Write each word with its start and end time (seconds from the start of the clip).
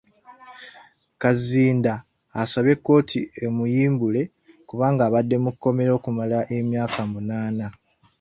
Kazinda 1.21 1.93
asabye 2.41 2.75
kkooti 2.77 3.19
emuyimbule 3.45 4.21
kubanga 4.69 5.01
abadde 5.05 5.35
mu 5.43 5.51
kkomera 5.53 5.91
okumala 5.97 6.37
emyaka 6.57 7.01
munaana. 7.11 7.67